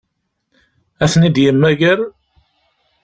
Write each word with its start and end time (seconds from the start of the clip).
Ad 1.03 1.09
ten-id-yemmager? 1.11 1.99